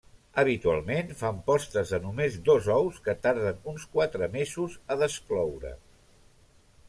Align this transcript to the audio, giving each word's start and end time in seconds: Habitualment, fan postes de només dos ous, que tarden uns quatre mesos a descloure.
Habitualment, 0.41 1.11
fan 1.17 1.35
postes 1.49 1.91
de 1.95 1.99
només 2.05 2.37
dos 2.47 2.69
ous, 2.77 2.97
que 3.07 3.15
tarden 3.27 3.61
uns 3.73 3.85
quatre 3.97 4.29
mesos 4.37 4.79
a 4.95 4.97
descloure. 5.03 5.75